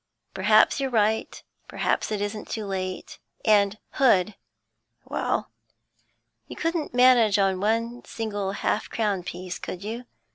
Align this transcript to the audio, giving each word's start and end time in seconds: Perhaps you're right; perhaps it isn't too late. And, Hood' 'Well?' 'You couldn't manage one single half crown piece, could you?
Perhaps 0.33 0.79
you're 0.79 0.89
right; 0.89 1.43
perhaps 1.67 2.11
it 2.11 2.21
isn't 2.21 2.47
too 2.49 2.65
late. 2.65 3.19
And, 3.45 3.77
Hood' 3.99 4.33
'Well?' 5.05 5.51
'You 6.47 6.55
couldn't 6.55 6.95
manage 6.95 7.37
one 7.37 8.03
single 8.05 8.53
half 8.53 8.89
crown 8.89 9.21
piece, 9.21 9.59
could 9.59 9.83
you? 9.83 10.05